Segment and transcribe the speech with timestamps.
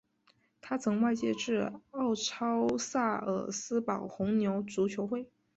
[0.61, 5.27] 他曾外借至奥超萨尔斯堡红牛足球会。